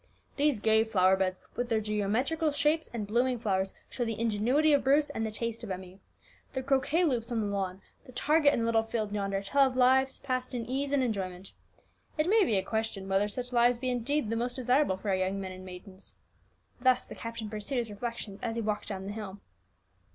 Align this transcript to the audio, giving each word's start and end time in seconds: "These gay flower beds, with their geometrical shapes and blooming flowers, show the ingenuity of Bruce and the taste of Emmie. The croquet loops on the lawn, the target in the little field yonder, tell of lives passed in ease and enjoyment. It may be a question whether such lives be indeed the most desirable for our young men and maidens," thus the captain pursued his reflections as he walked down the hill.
"These 0.35 0.59
gay 0.59 0.83
flower 0.83 1.15
beds, 1.15 1.39
with 1.55 1.69
their 1.69 1.79
geometrical 1.79 2.49
shapes 2.49 2.89
and 2.91 3.05
blooming 3.05 3.37
flowers, 3.37 3.71
show 3.87 4.03
the 4.03 4.19
ingenuity 4.19 4.73
of 4.73 4.83
Bruce 4.83 5.11
and 5.11 5.23
the 5.23 5.29
taste 5.29 5.63
of 5.63 5.69
Emmie. 5.69 5.99
The 6.53 6.63
croquet 6.63 7.03
loops 7.03 7.31
on 7.31 7.39
the 7.39 7.45
lawn, 7.55 7.83
the 8.05 8.11
target 8.11 8.51
in 8.51 8.61
the 8.61 8.65
little 8.65 8.81
field 8.81 9.11
yonder, 9.11 9.43
tell 9.43 9.67
of 9.67 9.75
lives 9.75 10.19
passed 10.19 10.55
in 10.55 10.65
ease 10.65 10.91
and 10.91 11.03
enjoyment. 11.03 11.51
It 12.17 12.27
may 12.27 12.43
be 12.43 12.57
a 12.57 12.63
question 12.63 13.07
whether 13.07 13.27
such 13.27 13.53
lives 13.53 13.77
be 13.77 13.91
indeed 13.91 14.31
the 14.31 14.35
most 14.35 14.55
desirable 14.55 14.97
for 14.97 15.09
our 15.09 15.15
young 15.15 15.39
men 15.39 15.51
and 15.51 15.63
maidens," 15.63 16.15
thus 16.79 17.05
the 17.05 17.13
captain 17.13 17.47
pursued 17.47 17.77
his 17.77 17.91
reflections 17.91 18.39
as 18.41 18.55
he 18.55 18.61
walked 18.63 18.87
down 18.87 19.05
the 19.05 19.11
hill. 19.11 19.39